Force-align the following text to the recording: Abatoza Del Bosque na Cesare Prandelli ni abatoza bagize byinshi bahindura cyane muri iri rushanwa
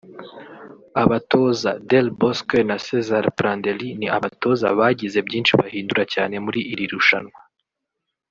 Abatoza 1.03 1.71
Del 1.89 2.07
Bosque 2.19 2.59
na 2.69 2.77
Cesare 2.85 3.29
Prandelli 3.39 3.89
ni 3.99 4.07
abatoza 4.17 4.67
bagize 4.79 5.17
byinshi 5.27 5.53
bahindura 5.59 6.03
cyane 6.13 6.35
muri 6.45 6.59
iri 6.71 6.85
rushanwa 6.93 7.37